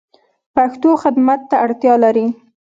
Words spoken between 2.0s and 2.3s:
لری